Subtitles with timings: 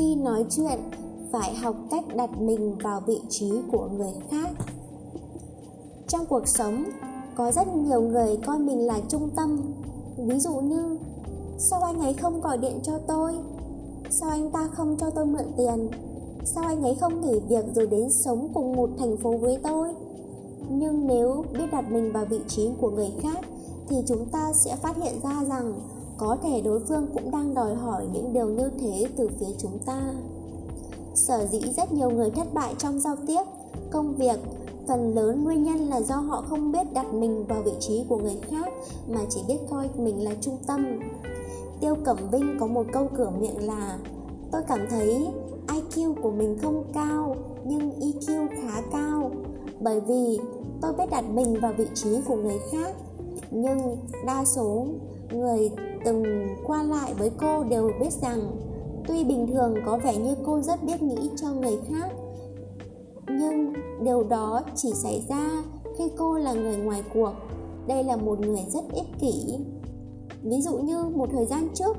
[0.00, 0.78] khi nói chuyện,
[1.32, 4.50] phải học cách đặt mình vào vị trí của người khác.
[6.08, 6.84] Trong cuộc sống,
[7.36, 9.60] có rất nhiều người coi mình là trung tâm.
[10.16, 10.98] Ví dụ như,
[11.58, 13.32] sao anh ấy không gọi điện cho tôi?
[14.10, 15.88] Sao anh ta không cho tôi mượn tiền?
[16.44, 19.88] Sao anh ấy không nghỉ việc rồi đến sống cùng một thành phố với tôi?
[20.70, 23.38] Nhưng nếu biết đặt mình vào vị trí của người khác,
[23.88, 25.80] thì chúng ta sẽ phát hiện ra rằng
[26.20, 29.78] có thể đối phương cũng đang đòi hỏi những điều như thế từ phía chúng
[29.86, 30.14] ta.
[31.14, 33.42] Sở dĩ rất nhiều người thất bại trong giao tiếp,
[33.90, 34.40] công việc.
[34.88, 38.16] Phần lớn nguyên nhân là do họ không biết đặt mình vào vị trí của
[38.16, 38.72] người khác,
[39.08, 41.00] mà chỉ biết coi mình là trung tâm.
[41.80, 43.98] Tiêu cẩm vinh có một câu cửa miệng là,
[44.52, 45.26] tôi cảm thấy
[45.66, 49.30] iq của mình không cao, nhưng eq khá cao,
[49.80, 50.38] bởi vì
[50.80, 52.96] tôi biết đặt mình vào vị trí của người khác.
[53.50, 53.96] Nhưng
[54.26, 54.86] đa số
[55.32, 55.70] người
[56.04, 56.24] từng
[56.66, 58.40] qua lại với cô đều biết rằng,
[59.06, 62.10] tuy bình thường có vẻ như cô rất biết nghĩ cho người khác,
[63.28, 63.72] nhưng
[64.04, 65.62] điều đó chỉ xảy ra
[65.98, 67.32] khi cô là người ngoài cuộc.
[67.86, 69.58] Đây là một người rất ích kỷ.
[70.42, 71.96] Ví dụ như một thời gian trước,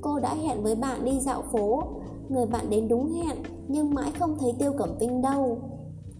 [0.00, 1.82] cô đã hẹn với bạn đi dạo phố.
[2.28, 3.36] Người bạn đến đúng hẹn,
[3.68, 5.58] nhưng mãi không thấy tiêu cẩm vinh đâu.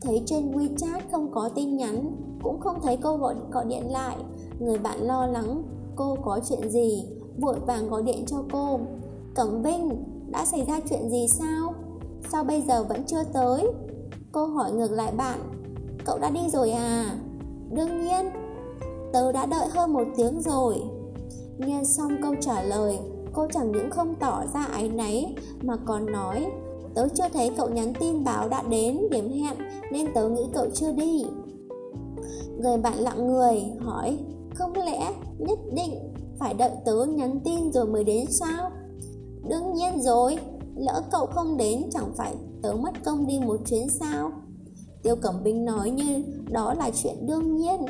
[0.01, 4.17] Thấy trên wechat không có tin nhắn, cũng không thấy cô gọi gọi điện lại.
[4.61, 5.63] Người bạn lo lắng
[5.97, 7.05] cô có chuyện gì?
[7.39, 8.81] Vội vàng gọi điện cho cô.
[9.35, 11.75] Cẩm vinh đã xảy ra chuyện gì sao?
[12.33, 13.67] Sao bây giờ vẫn chưa tới?
[14.33, 15.39] Cô hỏi ngược lại bạn.
[16.05, 17.17] Cậu đã đi rồi à?
[17.71, 18.31] Đương nhiên.
[19.13, 20.83] Tớ đã đợi hơn một tiếng rồi.
[21.59, 22.99] Nghe xong câu trả lời,
[23.33, 26.47] cô chẳng những không tỏ ra áy náy mà còn nói,
[26.95, 29.57] tớ chưa thấy cậu nhắn tin báo đã đến, điểm hẹn,
[29.93, 31.25] nên tớ nghĩ cậu chưa đi.
[32.59, 34.19] Người bạn lặng người hỏi,
[34.55, 35.13] không lẽ
[35.47, 35.95] nhất định
[36.39, 38.71] phải đợi tớ nhắn tin rồi mới đến sao?
[39.49, 40.39] Đương nhiên rồi
[40.77, 44.33] lỡ cậu không đến chẳng phải tớ mất công đi một chuyến sao?
[45.03, 47.81] Tiêu cẩm binh nói như đó là chuyện đương nhiên.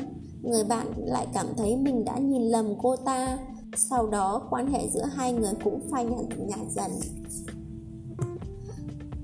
[0.41, 3.37] Người bạn lại cảm thấy mình đã nhìn lầm cô ta.
[3.77, 6.91] Sau đó quan hệ giữa hai người cũng phai nhạt, nhạt dần.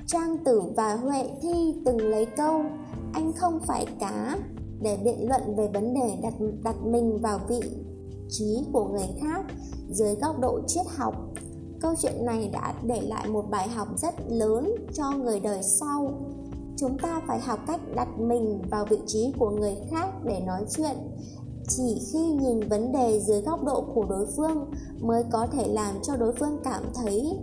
[0.08, 2.64] Trang tử và huệ thi từng lấy câu
[3.14, 4.38] anh không phải cá
[4.82, 7.62] để biện luận về vấn đề đặt đặt mình vào vị
[8.30, 9.46] trí của người khác
[9.90, 11.16] dưới góc độ triết học.
[11.82, 16.12] Câu chuyện này đã để lại một bài học rất lớn cho người đời sau.
[16.78, 20.66] Chúng ta phải học cách đặt mình vào vị trí của người khác để nói
[20.78, 20.98] chuyện.
[21.68, 25.96] Chỉ khi nhìn vấn đề dưới góc độ của đối phương mới có thể làm
[26.04, 27.40] cho đối phương cảm thấy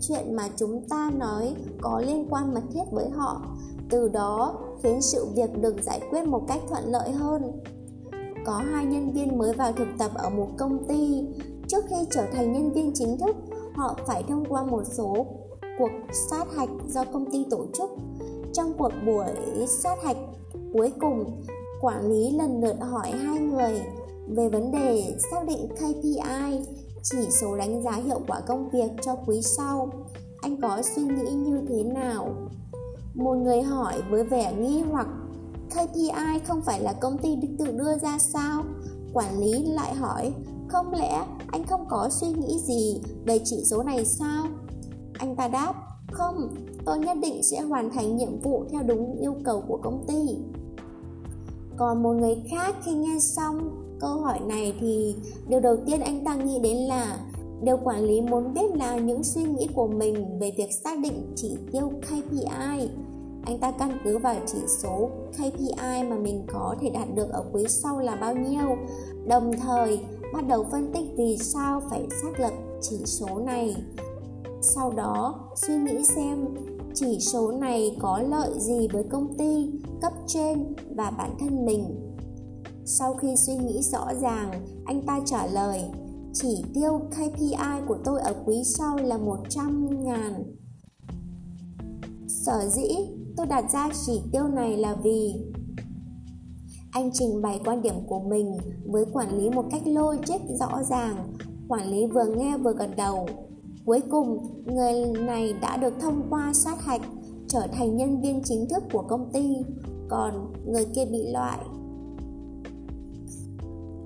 [0.00, 3.42] chuyện mà chúng ta nói có liên quan mật thiết với họ,
[3.90, 7.42] từ đó khiến sự việc được giải quyết một cách thuận lợi hơn
[8.44, 11.24] có hai nhân viên mới vào thực tập ở một công ty.
[11.68, 13.36] Trước khi trở thành nhân viên chính thức,
[13.74, 15.26] họ phải thông qua một số
[15.78, 17.90] cuộc sát hạch do công ty tổ chức.
[18.52, 20.16] Trong cuộc buổi sát hạch
[20.72, 21.42] cuối cùng,
[21.80, 23.82] quản lý lần lượt hỏi hai người
[24.28, 26.64] về vấn đề xác định KPI
[27.02, 29.90] chỉ số đánh giá hiệu quả công việc cho quý sau.
[30.40, 32.34] Anh có suy nghĩ như thế nào?
[33.14, 35.06] Một người hỏi với vẻ nghi hoặc
[35.70, 38.62] KPI không phải là công ty tự đưa ra sao?
[39.12, 40.32] Quản lý lại hỏi.
[40.68, 44.46] Không lẽ anh không có suy nghĩ gì về chỉ số này sao?
[45.18, 45.74] Anh ta đáp,
[46.12, 46.54] không,
[46.84, 50.38] tôi nhất định sẽ hoàn thành nhiệm vụ theo đúng yêu cầu của công ty.
[51.76, 53.70] Còn một người khác khi nghe xong
[54.00, 55.16] câu hỏi này thì
[55.48, 57.18] điều đầu tiên anh ta nghĩ đến là
[57.62, 61.32] điều quản lý muốn biết là những suy nghĩ của mình về việc xác định
[61.36, 62.88] chỉ tiêu KPI
[63.44, 67.44] anh ta căn cứ vào chỉ số KPI mà mình có thể đạt được ở
[67.52, 68.76] quý sau là bao nhiêu.
[69.26, 70.00] Đồng thời,
[70.34, 73.76] bắt đầu phân tích vì sao phải xác lập chỉ số này.
[74.62, 76.46] Sau đó, suy nghĩ xem
[76.94, 79.70] chỉ số này có lợi gì với công ty,
[80.02, 82.14] cấp trên và bản thân mình.
[82.84, 84.50] Sau khi suy nghĩ rõ ràng,
[84.84, 85.82] anh ta trả lời,
[86.32, 90.59] chỉ tiêu KPI của tôi ở quý sau là 100 ngàn
[92.30, 92.88] Sở dĩ
[93.36, 95.34] tôi đặt ra chỉ tiêu này là vì
[96.90, 98.56] anh trình bày quan điểm của mình
[98.86, 101.32] với quản lý một cách logic rõ ràng,
[101.68, 103.28] quản lý vừa nghe vừa gật đầu.
[103.86, 107.02] Cuối cùng, người này đã được thông qua sát hạch
[107.48, 109.56] trở thành nhân viên chính thức của công ty,
[110.08, 111.58] còn người kia bị loại.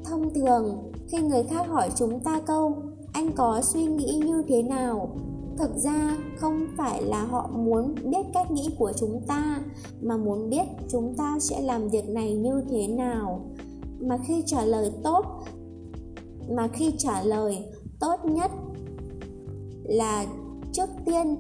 [0.05, 2.83] Thông thường, khi người khác hỏi chúng ta câu,
[3.13, 5.17] anh có suy nghĩ như thế nào?
[5.59, 9.61] Thực ra không phải là họ muốn biết cách nghĩ của chúng ta,
[10.03, 13.47] mà muốn biết chúng ta sẽ làm việc này như thế nào.
[14.01, 15.25] Mà khi trả lời tốt,
[16.49, 17.59] mà khi trả lời
[18.01, 18.51] tốt nhất
[19.85, 20.27] là
[20.73, 21.37] trước tiên,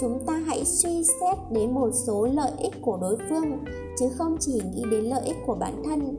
[0.00, 3.64] chúng ta hãy suy xét đến một số lợi ích của đối phương,
[3.98, 6.16] chứ không chỉ nghĩ đến lợi ích của bản thân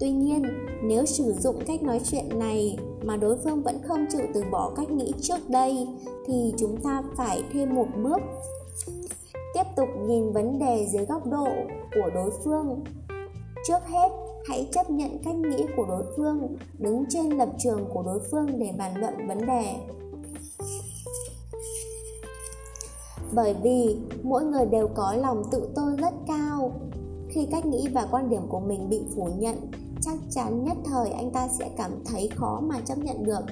[0.00, 0.42] tuy nhiên,
[0.82, 4.72] nếu sử dụng cách nói chuyện này mà đối phương vẫn không chịu từ bỏ
[4.76, 5.88] cách nghĩ trước đây,
[6.26, 8.20] thì chúng ta phải thêm một bước.
[9.54, 11.48] Tiếp tục nhìn vấn đề dưới góc độ
[11.94, 12.84] của đối phương.
[13.66, 14.08] Trước hết,
[14.48, 18.58] hãy chấp nhận cách nghĩ của đối phương, đứng trên lập trường của đối phương
[18.58, 19.74] để bàn luận vấn đề.
[23.34, 26.72] Bởi vì mỗi người đều có lòng tự tôn rất cao.
[27.28, 29.56] Khi cách nghĩ và quan điểm của mình bị phủ nhận
[30.00, 33.42] chắc chắn nhất thời anh ta sẽ cảm thấy khó mà chấp nhận được.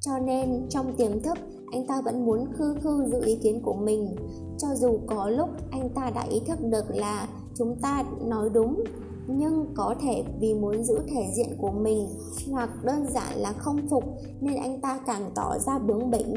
[0.00, 1.38] Cho nên, trong tiềm thức,
[1.72, 4.16] anh ta vẫn muốn khư khư giữ ý kiến của mình.
[4.58, 8.84] Cho dù có lúc anh ta đã ý thức được là chúng ta nói đúng,
[9.28, 12.08] nhưng có thể vì muốn giữ thể diện của mình
[12.50, 14.04] hoặc đơn giản là không phục
[14.40, 16.34] nên anh ta càng tỏ ra bướng bỉnh.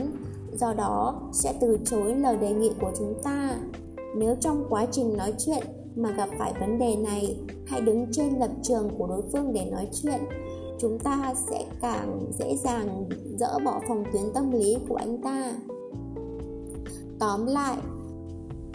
[0.53, 3.55] Do đó, sẽ từ chối lời đề nghị của chúng ta.
[4.17, 5.63] Nếu trong quá trình nói chuyện
[5.95, 9.65] mà gặp phải vấn đề này, hãy đứng trên lập trường của đối phương để
[9.71, 10.21] nói chuyện.
[10.79, 13.09] Chúng ta sẽ càng dễ dàng
[13.39, 15.53] dỡ bỏ phòng tuyến tâm lý của anh ta.
[17.19, 17.77] Tóm lại,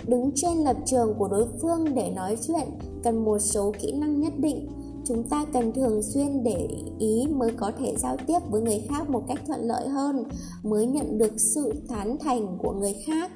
[0.07, 2.69] đứng trên lập trường của đối phương để nói chuyện
[3.03, 4.69] cần một số kỹ năng nhất định.
[5.05, 6.69] Chúng ta cần thường xuyên để
[6.99, 10.25] ý mới có thể giao tiếp với người khác một cách thuận lợi hơn,
[10.63, 13.31] mới nhận được sự tán thành của người khác.